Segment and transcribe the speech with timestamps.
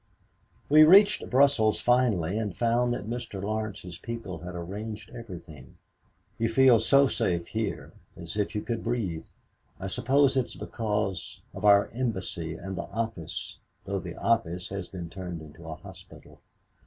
[0.67, 3.39] "We reached Brussels finally and found that Mr.
[3.39, 5.77] Laurence's people had arranged everything.
[6.39, 9.25] You feel so safe here as if you could breathe.
[9.79, 15.07] I suppose it's because of our embassy and the office, though the office has been
[15.07, 16.41] turned into a hospital.